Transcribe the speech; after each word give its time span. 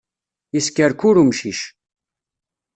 Yeskerkur 0.53 1.15
umcic. 1.21 1.59